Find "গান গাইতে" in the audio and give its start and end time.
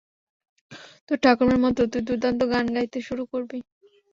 2.51-2.99